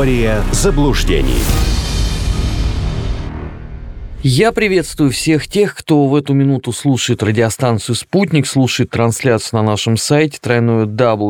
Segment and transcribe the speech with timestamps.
[0.00, 1.42] Теория заблуждений.
[4.22, 9.98] Я приветствую всех тех, кто в эту минуту слушает радиостанцию «Спутник», слушает трансляцию на нашем
[9.98, 11.20] сайте www.ria.ru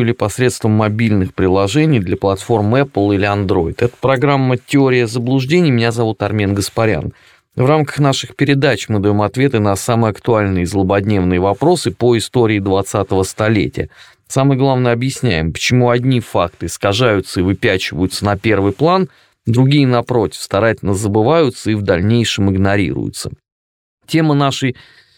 [0.00, 3.74] или посредством мобильных приложений для платформ Apple или Android.
[3.76, 5.70] Это программа «Теория заблуждений».
[5.70, 7.12] Меня зовут Армен Гаспарян.
[7.54, 12.62] В рамках наших передач мы даем ответы на самые актуальные и злободневные вопросы по истории
[12.62, 13.90] 20-го столетия.
[14.30, 19.08] Самое главное, объясняем, почему одни факты искажаются и выпячиваются на первый план,
[19.44, 23.32] другие, напротив, старательно забываются и в дальнейшем игнорируются.
[24.06, 24.76] Тема нашей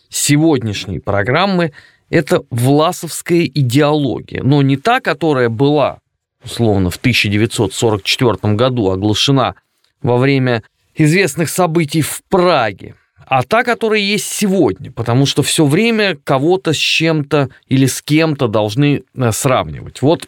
[0.09, 1.73] сегодняшней программы–
[2.09, 5.99] это власовская идеология, но не та, которая была,
[6.43, 9.57] условно, в 1944 году оглашена
[10.01, 10.63] во время
[10.95, 12.95] известных событий в Праге,
[13.27, 18.49] а та, которая есть сегодня, потому что все время кого-то с чем-то или с кем-то
[18.49, 20.03] должны э, сравнивать.
[20.03, 20.27] Вот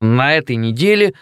[0.00, 1.14] на этой неделе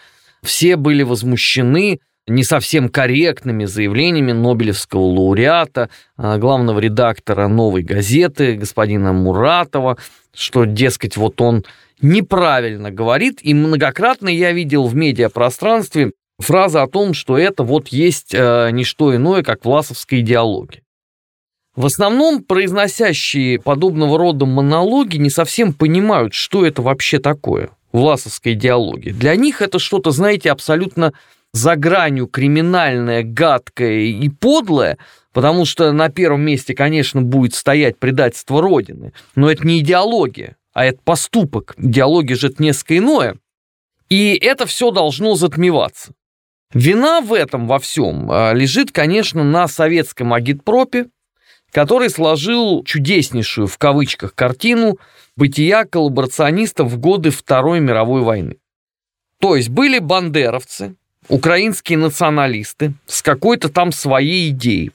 [0.43, 9.13] все были возмущены не совсем корректными заявлениями Нобелевского лауреата, э, главного редактора «Новой газеты» господина
[9.13, 9.97] Муратова,
[10.33, 11.63] что, дескать, вот он
[12.01, 18.33] неправильно говорит, и многократно я видел в медиапространстве фраза о том, что это вот есть
[18.33, 20.81] э, не что иное, как власовская идеология.
[21.75, 29.13] В основном произносящие подобного рода монологи не совсем понимают, что это вообще такое, власовская идеология.
[29.13, 31.13] Для них это что-то, знаете, абсолютно
[31.51, 34.97] за гранью криминальное, гадкое и подлое,
[35.33, 40.85] потому что на первом месте, конечно, будет стоять предательство Родины, но это не идеология, а
[40.85, 41.73] это поступок.
[41.77, 43.35] Идеология же это несколько иное.
[44.09, 46.13] И это все должно затмеваться.
[46.73, 51.07] Вина в этом во всем а, лежит, конечно, на советском агитпропе,
[51.75, 54.97] который сложил чудеснейшую в кавычках картину
[55.35, 58.55] бытия коллаборационистов в годы Второй мировой войны.
[59.41, 60.95] То есть были бандеровцы,
[61.27, 64.93] украинские националисты с какой-то там своей идеей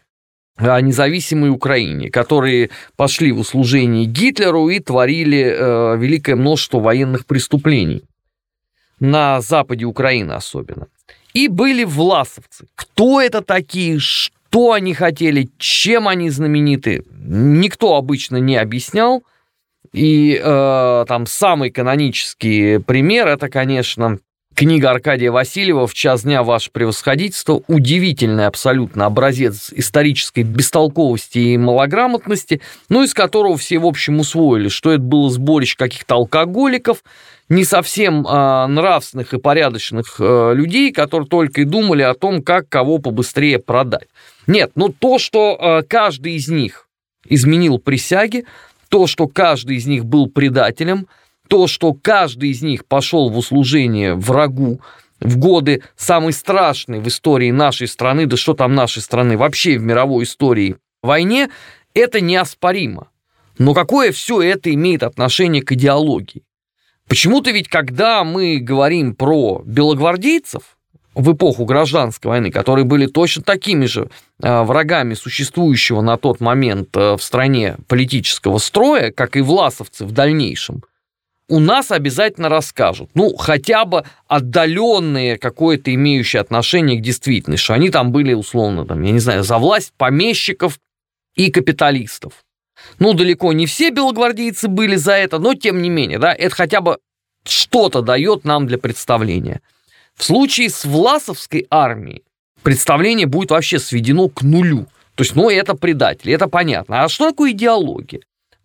[0.56, 8.04] о независимой Украине, которые пошли в услужение Гитлеру и творили э, великое множество военных преступлений
[9.00, 10.86] на западе Украины особенно.
[11.34, 12.68] И были власовцы.
[12.74, 13.98] Кто это такие,
[14.50, 19.22] что они хотели, чем они знамениты, никто обычно не объяснял.
[19.92, 24.18] И э, там самый канонический пример это, конечно,
[24.56, 32.60] Книга Аркадия Васильева «В час дня ваше превосходительство» удивительный абсолютно образец исторической бестолковости и малограмотности,
[32.88, 37.04] ну, из которого все, в общем, усвоили, что это было сборище каких-то алкоголиков,
[37.50, 42.68] не совсем э, нравственных и порядочных э, людей, которые только и думали о том, как
[42.70, 44.08] кого побыстрее продать.
[44.46, 46.88] Нет, ну то, что э, каждый из них
[47.28, 48.46] изменил присяги,
[48.88, 51.06] то, что каждый из них был предателем–
[51.50, 54.80] то, что каждый из них пошел в услужение врагу
[55.18, 59.82] в годы самой страшной в истории нашей страны, да что там нашей страны, вообще в
[59.82, 61.50] мировой истории войне,
[61.92, 63.08] это неоспоримо.
[63.58, 66.44] Но какое все это имеет отношение к идеологии?
[67.10, 70.62] Почему-то ведь, когда мы говорим про белогвардейцев
[71.16, 74.08] в эпоху гражданской войны, которые были точно такими же
[74.40, 80.12] а, врагами существующего на тот момент а, в стране политического строя, как и власовцы в
[80.12, 80.84] дальнейшем,
[81.48, 83.10] у нас обязательно расскажут.
[83.14, 89.02] Ну, хотя бы отдаленные какое-то имеющее отношение к действительности, что они там были условно, там,
[89.02, 90.78] я не знаю, за власть помещиков
[91.34, 92.34] и капиталистов.
[92.98, 96.80] Ну, далеко не все белогвардейцы были за это, но тем не менее, да, это хотя
[96.80, 96.98] бы
[97.44, 99.60] что-то дает нам для представления.
[100.14, 102.22] В случае с Власовской армией
[102.62, 104.86] представление будет вообще сведено к нулю.
[105.14, 107.04] То есть, ну, это предатели, это понятно.
[107.04, 108.20] А что такое идеология?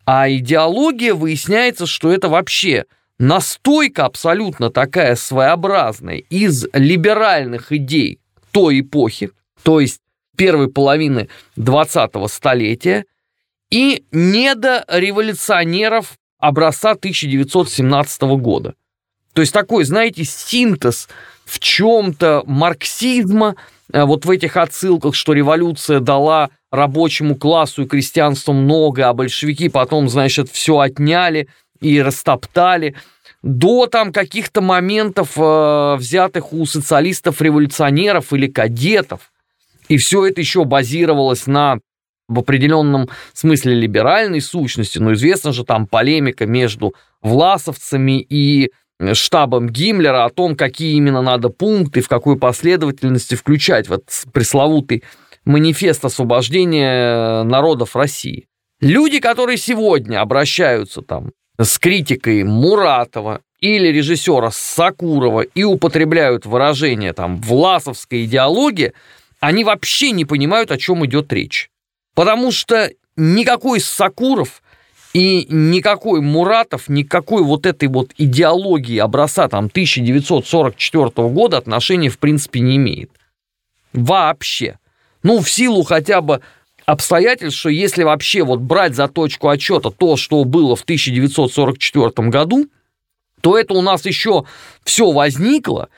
[0.06, 2.86] А идеология, выясняется, что это вообще
[3.18, 8.20] настойка абсолютно такая своеобразная из либеральных идей
[8.52, 9.32] той эпохи,
[9.64, 10.00] то есть
[10.38, 13.06] первой половины 20-го столетия,
[13.70, 18.76] и недореволюционеров образца 1917 года.
[19.34, 21.10] То есть такой, знаете, синтез
[21.44, 23.56] в чем-то марксизма,
[23.92, 29.70] э, вот в этих отсылках, что революция дала рабочему классу и крестьянству много, а большевики
[29.70, 31.48] потом, значит, все отняли
[31.82, 32.96] и растоптали,
[33.44, 39.32] до там каких-то моментов, э, взятых у социалистов-революционеров или кадетов.
[39.88, 41.80] И все это еще базировалось на
[42.28, 48.72] в определенном смысле либеральной сущности, но известно же там полемика между власовцами и
[49.14, 55.04] штабом Гиммлера о том, какие именно надо пункты, в какой последовательности включать в этот пресловутый
[55.44, 58.48] манифест освобождения народов России.
[58.82, 67.38] Люди, которые сегодня обращаются там с критикой Муратова или режиссера Сакурова и употребляют выражение там
[67.38, 68.94] «власовская идеология»,
[69.40, 71.70] они вообще не понимают, о чем идет речь.
[72.16, 74.64] Потому что никакой Сакуров
[75.14, 82.62] и никакой Муратов, никакой вот этой вот идеологии образца там 1944 года отношения в принципе
[82.62, 83.12] не имеет.
[83.94, 84.80] Вообще.
[85.24, 86.42] Ну, в силу хотя бы
[86.86, 92.68] обстоятельств, что если вообще вот брать за точку отчета то, что было в 1944 году,
[93.42, 94.46] то это у нас еще
[94.84, 95.90] все возникло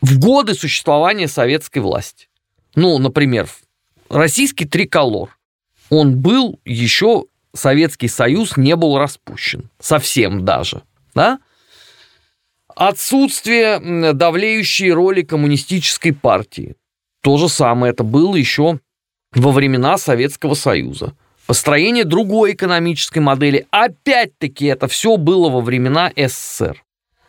[0.00, 2.28] в годы существования советской власти.
[2.74, 3.48] Ну, например,
[4.08, 5.37] российский триколор.
[5.90, 7.24] Он был еще
[7.54, 9.70] Советский Союз не был распущен.
[9.80, 10.82] Совсем даже.
[11.14, 11.38] Да?
[12.74, 16.76] Отсутствие давлеющей роли коммунистической партии.
[17.22, 18.78] То же самое это было еще
[19.32, 21.14] во времена Советского Союза.
[21.46, 23.66] Построение другой экономической модели.
[23.70, 26.84] Опять-таки это все было во времена СССР.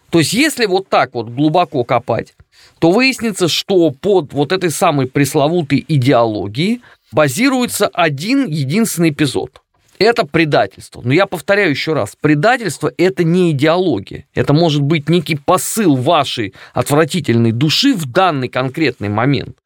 [0.10, 2.34] То есть если вот так вот глубоко копать,
[2.80, 9.62] то выяснится, что под вот этой самой пресловутой идеологией базируется один единственный эпизод–
[10.00, 11.02] это предательство.
[11.04, 14.26] Но я повторяю еще раз, предательство– это не идеология.
[14.34, 19.58] Это может быть некий посыл вашей отвратительной души в данный конкретный момент.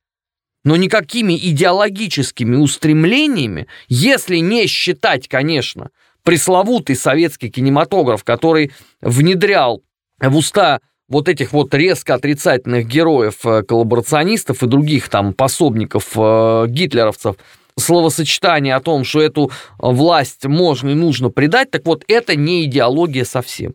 [0.63, 5.91] Но никакими идеологическими устремлениями, если не считать, конечно,
[6.23, 9.83] пресловутый советский кинематограф, который внедрял
[10.19, 10.79] в уста
[11.09, 17.35] вот этих вот резко отрицательных героев, э, коллаборационистов и других там пособников э, гитлеровцев–
[17.77, 23.25] словосочетание о том, что эту власть можно и нужно предать, так вот это не идеология
[23.25, 23.73] совсем.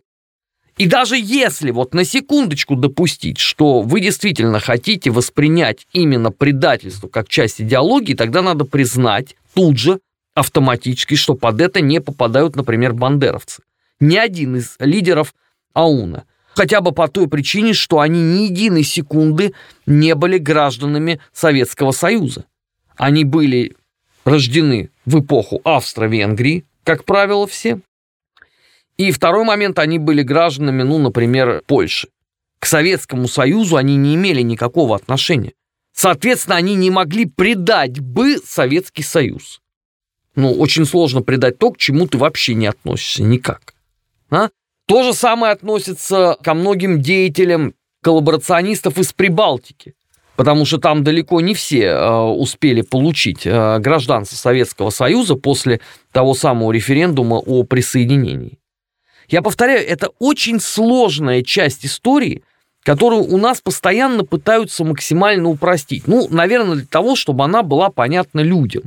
[0.77, 7.27] И даже если вот на секундочку допустить, что вы действительно хотите воспринять именно предательство как
[7.27, 9.99] часть идеологии, тогда надо признать тут же
[10.35, 13.61] автоматически, что под это не попадают, например, бандеровцы.
[13.99, 15.33] Ни один из лидеров
[15.73, 16.23] АУНа.
[16.59, 19.53] Хотя бы по той причине, что они ни единой секунды
[19.85, 22.47] не были гражданами Советского Союза.
[22.97, 23.77] Они были
[24.25, 27.79] рождены в эпоху Австро-Венгрии, как правило, все.
[28.97, 32.09] И второй момент, они были гражданами, ну, например, Польши.
[32.59, 35.53] К Советскому Союзу они не имели никакого отношения.
[35.93, 39.61] Соответственно, они не могли предать бы Советский Союз.
[40.35, 43.75] Ну, очень сложно предать то, к чему ты вообще не относишься никак.
[44.29, 44.49] А?
[44.89, 49.93] То же самое относится ко многим деятелям коллаборационистов из Прибалтики
[50.35, 55.81] потому что там далеко не все э, успели получить э, гражданство Советского Союза после
[56.13, 58.57] того самого референдума о присоединении.
[59.27, 62.41] Я повторяю, это очень сложная часть истории,
[62.83, 66.07] которую у нас постоянно пытаются максимально упростить.
[66.07, 68.83] Ну, наверное, для того, чтобы она была понятна людям.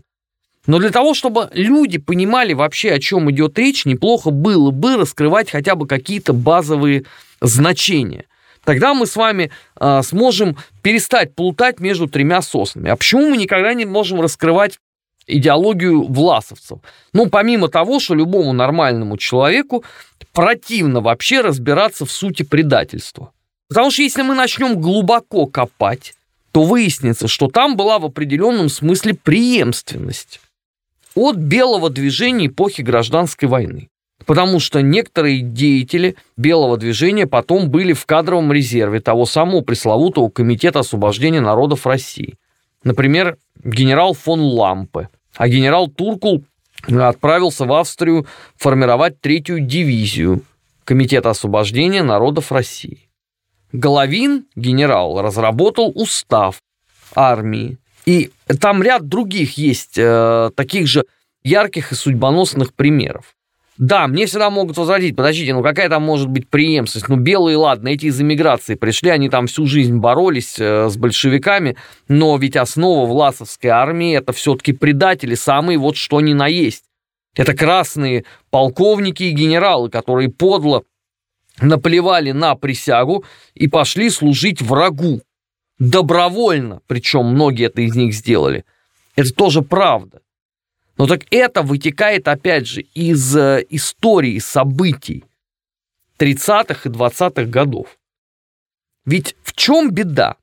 [0.67, 5.51] Но для того, чтобы люди понимали вообще, о чем идет речь, неплохо было бы раскрывать
[5.51, 7.05] хотя бы какие-то базовые
[7.41, 8.27] значения
[8.65, 12.91] тогда мы с вами э, сможем перестать плутать между тремя соснами.
[12.91, 14.79] А почему мы никогда не можем раскрывать
[15.27, 16.79] идеологию власовцев?
[17.13, 19.85] Ну, помимо того, что любому нормальному человеку
[20.33, 23.33] противно вообще разбираться в сути предательства.
[23.69, 26.15] Потому что если мы начнем глубоко копать,
[26.53, 30.41] то выяснится, что там была в определенном смысле преемственность
[31.15, 33.89] от белого движения эпохи гражданской войны.
[34.25, 40.81] Потому что некоторые деятели белого движения потом были в кадровом резерве того самого пресловутого Комитета
[40.81, 42.37] освобождения народов России.
[42.85, 45.09] Например, генерал фон Лампе.
[45.37, 46.45] А генерал Туркул
[46.89, 50.43] отправился в Австрию формировать третью дивизию
[50.85, 53.09] Комитета освобождения народов России.
[53.73, 56.61] Головин, генерал, разработал устав
[57.15, 57.79] армии.
[58.05, 58.31] И
[58.61, 61.05] там ряд других есть э, таких же
[61.45, 63.35] ярких и судьбоносных примеров.
[63.79, 67.09] Да, мне всегда могут возразить, подождите, ну какая там может быть преемственность?
[67.09, 71.77] Ну белые, ладно, эти из эмиграции пришли, они там всю жизнь боролись э, с большевиками,
[72.07, 76.85] но ведь основа власовской армии это все-таки предатели, самые вот что ни на есть.
[77.35, 80.85] Это красные полковники и генералы, которые подло
[81.61, 85.23] наплевали на присягу и пошли служить врагу.
[85.83, 88.65] Добровольно, причем многие это из них сделали.
[89.17, 90.23] Это тоже правда.
[90.97, 95.25] Но так это вытекает, опять же, из э, истории событий
[96.21, 97.99] 30-х и 20-х годов.
[99.07, 100.37] Ведь в чем беда?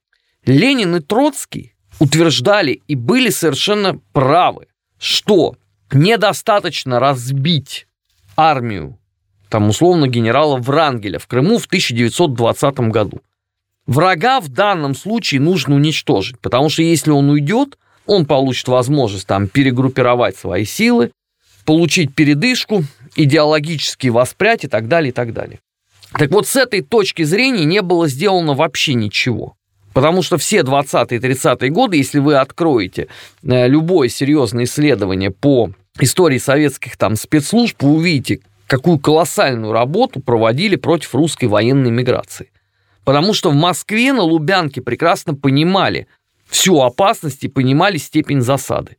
[0.45, 4.67] Ленин и Троцкий утверждали и были совершенно правы,
[4.97, 5.55] что
[5.93, 7.87] недостаточно разбить
[8.35, 8.99] армию,
[9.47, 13.21] там условно генерала Врангеля в Крыму в 1920 году.
[13.89, 17.77] Врага в данном случае нужно уничтожить, потому что если он уйдет–
[18.09, 21.11] он получит возможность там перегруппировать свои силы,
[21.63, 22.83] получить передышку,
[23.15, 25.59] идеологически воспрять и так далее, и так далее.
[26.17, 29.53] Так вот, с этой точки зрения не было сделано вообще ничего.
[29.93, 33.09] Потому что все 20-е 30-е годы, если вы откроете
[33.43, 40.77] э, любое серьезное исследование по истории советских там спецслужб, вы увидите, какую колоссальную работу проводили
[40.77, 42.49] против русской военной миграции.
[43.09, 46.05] Потому что в Москве на Лубянке прекрасно понимали
[46.45, 48.97] всю опасность и понимали степень засады.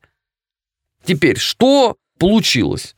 [1.04, 2.96] Теперь, что получилось?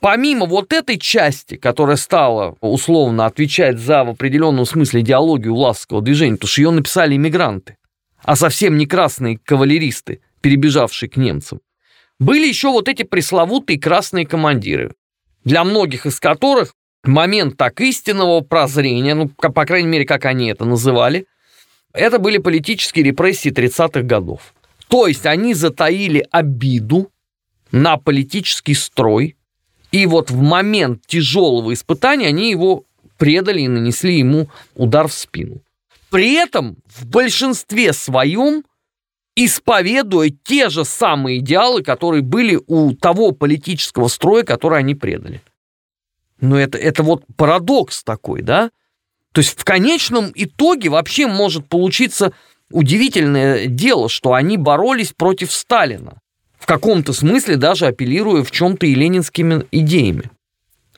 [0.00, 6.34] Помимо вот этой части, которая стала условно отвечать за в определенном смысле идеологию властского движения,
[6.34, 7.76] потому что ее написали иммигранты,
[8.24, 11.60] а совсем не красные кавалеристы, перебежавшие к немцам,
[12.18, 14.92] были еще вот эти пресловутые красные командиры,
[15.44, 16.74] для многих из которых
[17.06, 21.26] момент так истинного прозрения, ну, по крайней мере, как они это называли,
[21.92, 24.54] это были политические репрессии 30-х годов.
[24.88, 27.10] То есть они затаили обиду
[27.72, 29.36] на политический строй,
[29.90, 32.84] и вот в момент тяжелого испытания они его
[33.18, 35.60] предали и нанесли ему удар в спину.
[36.10, 38.62] При этом в большинстве своем
[39.36, 45.42] исповедуя те же самые идеалы, которые были у того политического строя, который они предали.
[46.40, 48.70] Но это, это вот парадокс такой, да?
[49.32, 52.32] То есть в конечном итоге вообще может получиться
[52.70, 56.18] удивительное дело, что они боролись против Сталина.
[56.58, 60.30] В каком-то смысле даже апеллируя в чем-то и ленинскими идеями.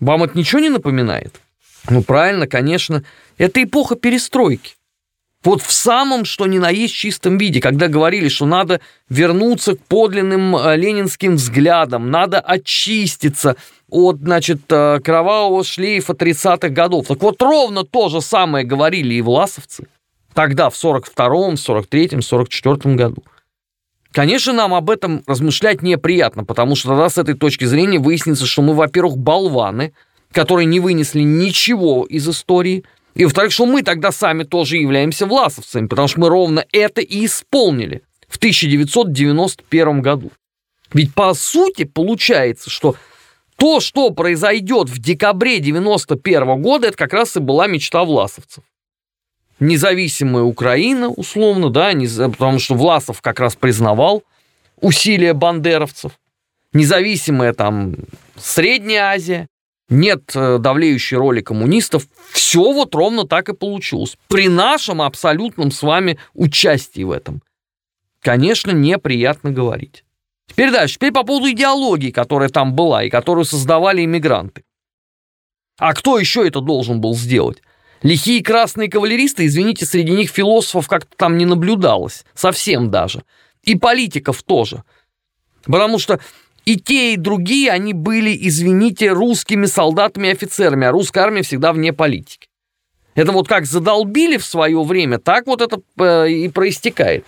[0.00, 1.40] Вам это ничего не напоминает?
[1.90, 3.04] Ну, правильно, конечно.
[3.36, 4.77] Это эпоха перестройки.
[5.48, 9.80] Вот в самом, что ни на есть чистом виде, когда говорили, что надо вернуться к
[9.80, 13.56] подлинным э, ленинским взглядам, надо очиститься
[13.88, 17.06] от, значит, э, кровавого шлейфа 30-х годов.
[17.06, 19.86] Так вот, ровно то же самое говорили и власовцы
[20.34, 23.24] тогда, в 42-м, 43-м, 44-м году.
[24.12, 28.60] Конечно, нам об этом размышлять неприятно, потому что тогда с этой точки зрения выяснится, что
[28.60, 29.94] мы, во-первых, болваны,
[30.30, 32.84] которые не вынесли ничего из истории–
[33.18, 37.26] и во-вторых, что мы тогда сами тоже являемся власовцами, потому что мы ровно это и
[37.26, 40.30] исполнили в 1991 году.
[40.92, 42.94] Ведь по сути получается, что
[43.56, 48.62] то, что произойдет в декабре 91 года, это как раз и была мечта власовцев.
[49.58, 54.22] Независимая Украина, условно, да, потому что Власов как раз признавал
[54.80, 56.12] усилия бандеровцев.
[56.72, 57.96] Независимая там
[58.36, 59.48] Средняя Азия,
[59.88, 62.06] нет э, давлеющей роли коммунистов.
[62.30, 64.16] Все вот ровно так и получилось.
[64.28, 67.42] При нашем абсолютном с вами участии в этом.
[68.20, 70.04] Конечно, неприятно говорить.
[70.48, 70.94] Теперь дальше.
[70.94, 74.64] Теперь по поводу идеологии, которая там была и которую создавали иммигранты.
[75.78, 77.62] А кто еще это должен был сделать?
[78.02, 82.24] Лихие красные кавалеристы, извините, среди них философов как-то там не наблюдалось.
[82.34, 83.22] Совсем даже.
[83.62, 84.84] И политиков тоже.
[85.64, 86.20] Потому что
[86.68, 91.72] и те, и другие, они были, извините, русскими солдатами и офицерами, а русская армия всегда
[91.72, 92.46] вне политики.
[93.14, 97.24] Это вот как задолбили в свое время, так вот это э, и проистекает.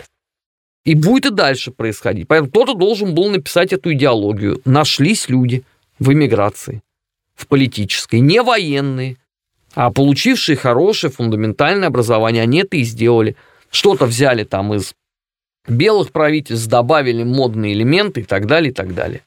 [0.84, 2.28] И будет и дальше происходить.
[2.28, 4.60] Поэтому кто-то должен был написать эту идеологию.
[4.66, 5.62] Нашлись люди
[5.98, 6.82] в эмиграции,
[7.34, 9.16] в политической, не военные,
[9.74, 12.42] а получившие хорошее фундаментальное образование.
[12.42, 13.36] Они это и сделали.
[13.70, 14.92] Что-то взяли там из
[15.66, 19.22] белых правительств, добавили модные элементы и так далее, и так далее.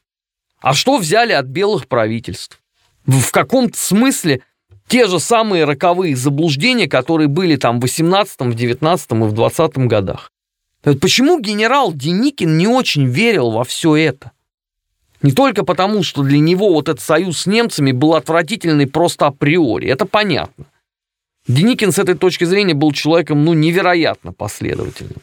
[0.64, 2.58] А что взяли от белых правительств?
[3.04, 4.40] В каком-то смысле
[4.88, 9.76] те же самые роковые заблуждения, которые были там в 18, в 19 и в 20
[9.76, 10.32] годах.
[11.02, 14.32] Почему генерал Деникин не очень верил во все это?
[15.20, 19.88] Не только потому, что для него вот этот союз с немцами был отвратительный просто априори,
[19.88, 20.64] это понятно.
[21.46, 25.20] Деникин с этой точки зрения был человеком, ну, невероятно последовательным.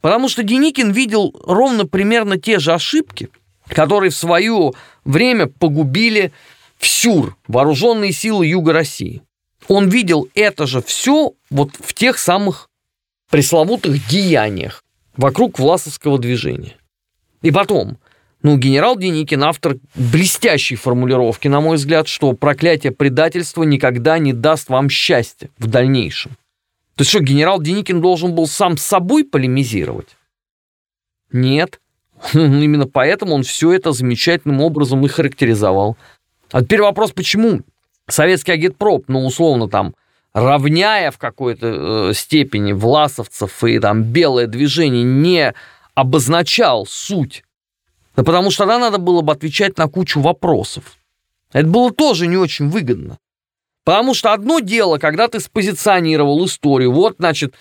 [0.00, 3.30] Потому что Деникин видел ровно примерно те же ошибки–
[3.68, 4.72] которые в свое
[5.04, 6.32] время погубили
[6.78, 9.22] ВСЮР, вооруженные силы Юга России.
[9.68, 12.68] Он видел это же все вот в тех самых
[13.30, 14.84] пресловутых деяниях
[15.16, 16.76] вокруг власовского движения.
[17.42, 17.98] И потом,
[18.42, 24.68] ну, генерал Деникин, автор блестящей формулировки, на мой взгляд, что проклятие предательства никогда не даст
[24.68, 26.32] вам счастья в дальнейшем.
[26.94, 30.16] То есть что, генерал Деникин должен был сам с собой полемизировать?
[31.30, 31.80] Нет.
[32.34, 35.96] Именно поэтому он все это замечательным образом и характеризовал.
[36.50, 37.62] А теперь вопрос, почему
[38.08, 39.94] советский агитпроп, ну, условно, там,
[40.32, 45.54] равняя в какой-то э, степени власовцев и там белое движение, не
[45.94, 47.42] обозначал суть.
[48.16, 50.96] Да потому что тогда надо было бы отвечать на кучу вопросов.
[51.52, 53.18] Это было тоже не очень выгодно.
[53.84, 57.54] Потому что одно дело, когда ты спозиционировал историю, вот, значит,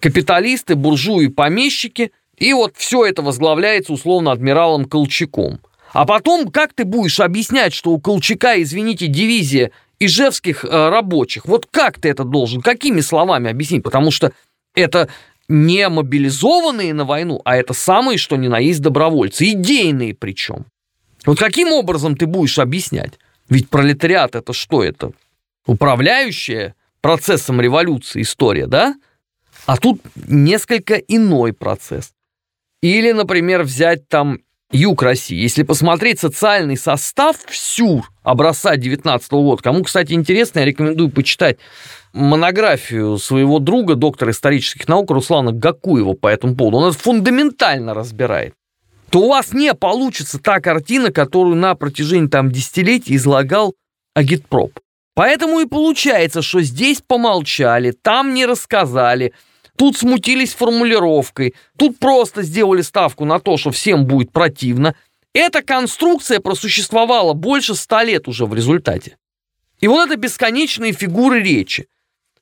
[0.00, 5.60] капиталисты, буржуи, помещики– и вот все это возглавляется условно адмиралом Колчаком.
[5.92, 11.44] А потом, как ты будешь объяснять, что у Колчака, извините, дивизия ижевских э, рабочих.
[11.46, 13.82] Вот как ты это должен, какими словами объяснить?
[13.82, 14.32] Потому что
[14.74, 15.08] это
[15.48, 20.64] не мобилизованные на войну, а это самые, что ни на есть добровольцы, идейные причем.
[21.24, 23.18] Вот каким образом ты будешь объяснять?
[23.48, 25.12] Ведь пролетариат это что это?
[25.66, 28.96] Управляющая процессом революции история, да?
[29.66, 32.12] А тут несколько иной процесс.
[32.82, 34.40] Или, например, взять там
[34.72, 35.40] юг России.
[35.40, 41.58] Если посмотреть социальный состав СЮР образца 19 года, кому, кстати, интересно, я рекомендую почитать
[42.12, 46.78] монографию своего друга, доктора исторических наук Руслана Гакуева по этому поводу.
[46.78, 48.54] Он это фундаментально разбирает
[49.12, 53.74] то у вас не получится та картина, которую на протяжении там десятилетий излагал
[54.14, 54.80] агитпроп.
[55.14, 59.34] Поэтому и получается, что здесь помолчали, там не рассказали,
[59.76, 64.94] тут смутились формулировкой, тут просто сделали ставку на то, что всем будет противно.
[65.34, 69.16] Эта конструкция просуществовала больше ста лет уже в результате.
[69.80, 71.88] И вот это бесконечные фигуры речи.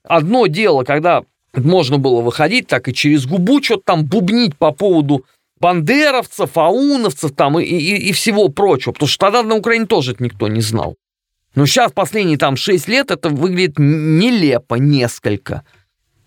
[0.03, 1.23] Одно дело, когда
[1.55, 5.25] можно было выходить так и через губу что-то там бубнить по поводу
[5.59, 10.25] бандеровцев, ауновцев там и, и, и всего прочего, потому что тогда на Украине тоже это
[10.25, 10.97] никто не знал.
[11.55, 15.65] Но сейчас последние там 6 лет это выглядит нелепо несколько.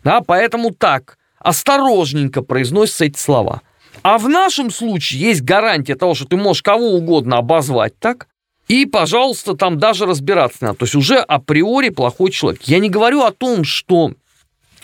[0.03, 3.62] Да, поэтому так, осторожненько произносятся эти слова.
[4.01, 8.27] А в нашем случае есть гарантия того, что ты можешь кого угодно обозвать так,
[8.67, 10.79] и, пожалуйста, там даже разбираться надо.
[10.79, 12.63] То есть уже априори плохой человек.
[12.63, 14.13] Я не говорю о том, что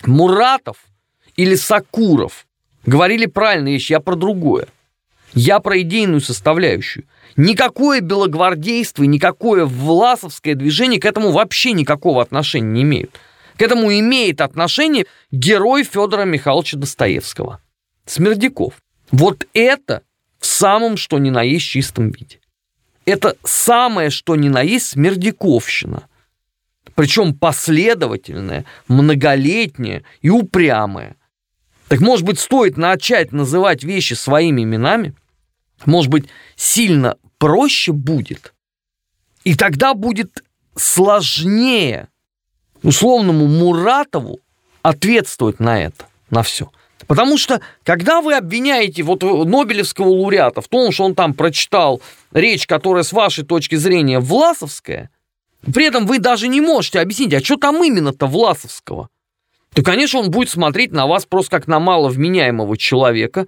[0.04, 0.76] Муратов
[1.36, 2.46] или Сакуров
[2.84, 4.68] говорили правильные вещи, я про другое.
[5.32, 7.04] Я про идейную составляющую.
[7.36, 13.18] Никакое белогвардейство никакое власовское движение к этому вообще никакого отношения не имеют.
[13.60, 17.60] К этому имеет отношение герой Федора Михайловича Достоевского.
[18.06, 18.72] Смердяков.
[19.10, 20.00] Вот это
[20.38, 22.40] в самом что ни на есть чистом виде.
[23.04, 26.08] Это самое что ни на есть смердяковщина.
[26.94, 31.16] Причем последовательная, многолетняя и упрямая.
[31.88, 35.14] Так может быть, стоит начать называть вещи своими именами?
[35.84, 38.54] Может быть, сильно проще будет?
[39.44, 42.08] И тогда будет сложнее
[42.82, 44.40] условному Муратову
[44.82, 46.70] ответствовать на это, на все.
[47.06, 52.00] Потому что, когда вы обвиняете вот Нобелевского лауреата в том, что он там прочитал
[52.32, 55.10] речь, которая с вашей точки зрения власовская,
[55.72, 59.08] при этом вы даже не можете объяснить, а что там именно-то власовского–
[59.74, 63.46] то, конечно, он будет смотреть на вас просто как на маловменяемого человека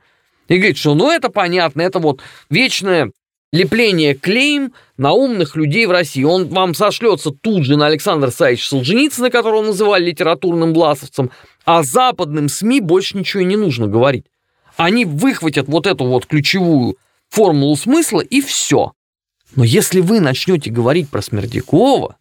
[0.48, 3.10] и говорит, что ну это понятно, это вот вечное
[3.52, 6.24] лепление клейм на умных людей в России.
[6.24, 11.30] Он вам сошлется тут же на Александра Саевича Солженицына, которого называли литературным власовцем,
[11.64, 14.26] а западным СМИ больше ничего и не нужно говорить.
[14.76, 16.96] Они выхватят вот эту вот ключевую
[17.28, 18.92] формулу смысла и все.
[19.54, 22.16] Но если вы начнете говорить про Смердякова,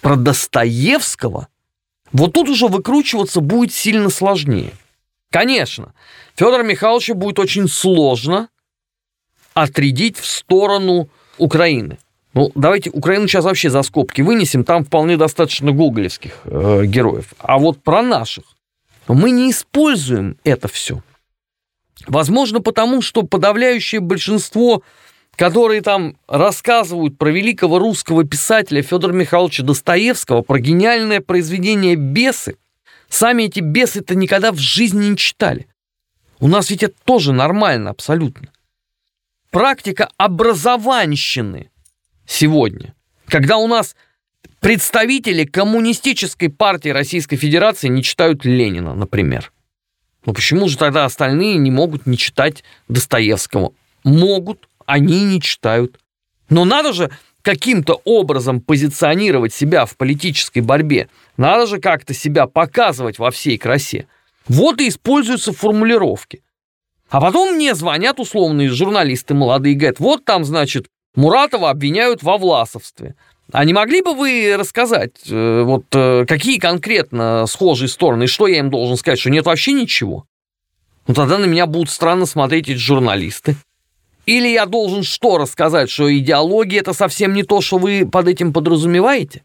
[0.00, 1.48] про Достоевского–
[2.12, 4.72] вот тут уже выкручиваться будет сильно сложнее.
[5.30, 5.94] Конечно,
[6.34, 8.48] Федора Михайловича будет очень сложно
[9.54, 11.08] отрядить в сторону
[11.38, 11.98] Украины.
[12.32, 17.34] Ну, давайте Украину сейчас вообще за скобки вынесем, там вполне достаточно гоголевских э, героев.
[17.38, 18.44] А вот про наших
[19.08, 21.02] мы не используем это все.
[22.06, 24.82] Возможно, потому что подавляющее большинство
[25.40, 32.58] которые там рассказывают про великого русского писателя Федора Михайловича Достоевского, про гениальное произведение «Бесы»,
[33.08, 35.66] сами эти бесы-то никогда в жизни не читали.
[36.40, 38.48] У нас ведь это тоже нормально абсолютно.
[39.50, 41.70] Практика образованщины
[42.24, 42.94] сегодня,
[43.26, 43.96] когда у нас
[44.60, 49.50] представители коммунистической партии Российской Федерации не читают Ленина, например.
[50.24, 53.72] Ну почему же тогда остальные не могут не читать Достоевского?
[54.04, 55.98] Могут, они не читают.
[56.48, 57.10] Но надо же
[57.42, 61.08] каким-то образом позиционировать себя в политической борьбе.
[61.36, 64.06] Надо же как-то себя показывать во всей красе.
[64.46, 66.40] Вот и используются формулировки.
[67.10, 72.38] А потом мне звонят условные журналисты молодые и говорят, вот там, значит, Муратова обвиняют во
[72.38, 73.16] власовстве.
[73.52, 78.46] А не могли бы вы рассказать, э, вот э, какие конкретно схожие стороны, и что
[78.46, 80.24] я им должен сказать, что нет вообще ничего?
[81.08, 83.56] Ну тогда на меня будут странно смотреть эти журналисты.
[84.24, 88.52] Или я должен что рассказать, что идеология это совсем не то, что вы под этим
[88.52, 89.42] подразумеваете?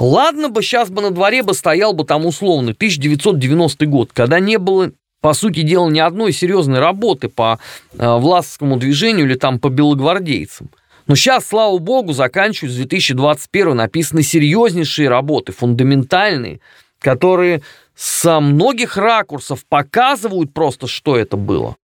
[0.00, 4.58] Ладно бы сейчас бы на дворе бы стоял бы там условный 1990 год, когда не
[4.58, 7.58] было, по сути дела, ни одной серьезной работы по
[7.92, 10.70] э, властскому движению или там по белогвардейцам.
[11.06, 16.60] Но сейчас, слава богу, заканчивают с 2021 написаны серьезнейшие работы, фундаментальные,
[17.00, 17.62] которые
[17.94, 21.76] со многих ракурсов показывают просто, что это было.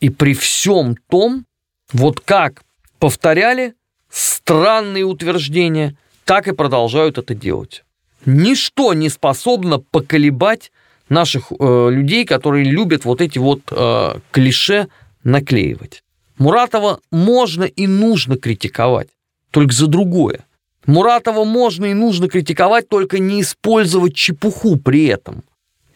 [0.00, 1.44] И при всем том,
[1.92, 2.62] вот как
[2.98, 3.74] повторяли
[4.08, 7.84] странные утверждения, так и продолжают это делать.
[8.26, 10.72] Ничто не способно поколебать
[11.10, 14.88] наших э, людей, которые любят вот эти вот э, клише
[15.22, 16.02] наклеивать.
[16.38, 19.08] Муратова можно и нужно критиковать,
[19.50, 20.46] только за другое.
[20.86, 25.42] Муратова можно и нужно критиковать, только не использовать чепуху при этом.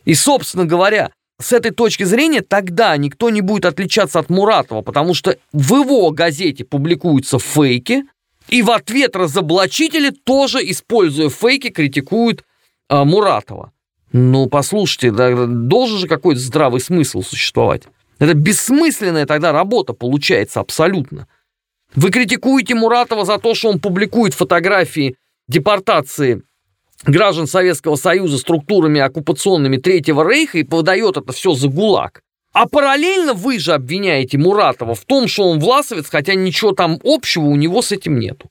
[0.05, 5.15] И, собственно говоря, с этой точки зрения тогда никто не будет отличаться от Муратова, потому
[5.15, 8.05] что в его газете публикуются фейки,
[8.49, 12.45] и в ответ разоблачители тоже, используя фейки, критикуют
[12.91, 13.73] э, Муратова.
[14.17, 17.83] Ну, послушайте, да, должен же какой-то здравый смысл существовать.
[18.21, 21.27] Это бессмысленная тогда работа получается абсолютно.
[21.97, 25.17] Вы критикуете Муратова за то, что он публикует фотографии
[25.49, 26.43] депортации
[27.05, 32.23] граждан Советского Союза структурами оккупационными Третьего Рейха и подает это все за ГУЛАГ.
[32.53, 37.47] А параллельно вы же обвиняете Муратова в том, что он власовец, хотя ничего там общего
[37.47, 38.49] у него с этим нету.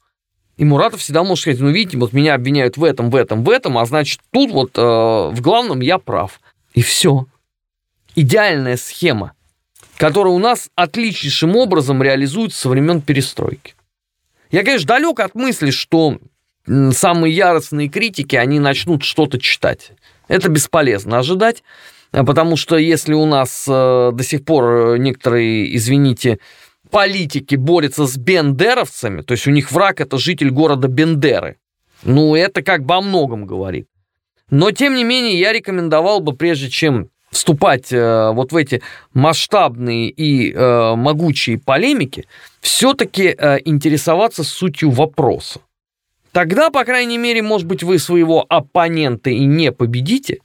[0.58, 3.50] И Муратов всегда может сказать, ну видите, вот меня обвиняют в этом, в этом, в
[3.50, 6.40] этом, а значит тут вот э, в главном я прав.
[6.74, 7.26] И все.
[8.16, 9.34] Идеальная схема,
[9.98, 13.74] которая у нас отличнейшим образом реализуется со времен перестройки.
[14.52, 16.20] Я, конечно, далек от мысли, что
[16.68, 19.92] самые яростные критики, они начнут что-то читать.
[20.28, 21.64] Это бесполезно ожидать,
[22.12, 26.38] потому что если у нас э, до сих пор некоторые, извините,
[26.94, 31.58] политики борются с бендеровцами, то есть у них враг это житель города Бендеры,
[32.04, 33.88] ну это как бы о многом говорит.
[34.52, 40.10] Но тем не менее я рекомендовал бы, прежде чем вступать э, вот в эти масштабные
[40.10, 42.28] и э, могучие полемики,
[42.62, 45.62] все-таки э, интересоваться сутью вопроса.
[46.32, 50.42] Тогда, по крайней мере, может быть, вы своего оппонента и не победите,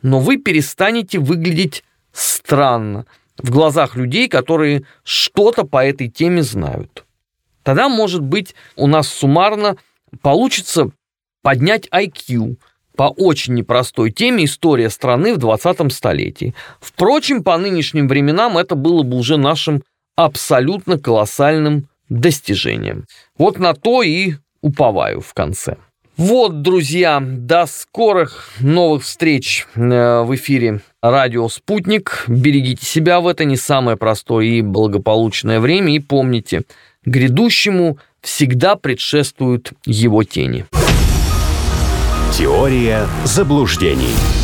[0.00, 3.04] но вы перестанете выглядеть странно
[3.42, 7.04] в глазах людей, которые что-то по этой теме знают.
[7.62, 9.76] Тогда, может быть, у нас суммарно
[10.20, 10.90] получится
[11.42, 12.56] поднять IQ
[12.96, 16.54] по очень непростой теме «История страны в 20 столетии».
[16.80, 19.82] Впрочем, по нынешним временам это было бы уже нашим
[20.16, 23.06] абсолютно колоссальным достижением.
[23.38, 25.76] Вот на то и уповаю в конце.
[26.16, 32.24] Вот, друзья, до скорых новых встреч э, в эфире радио «Спутник».
[32.28, 35.94] Берегите себя в это не самое простое и благополучное время.
[35.94, 36.62] И помните,
[37.04, 40.64] грядущему всегда предшествуют его тени.
[42.32, 44.41] Теория заблуждений.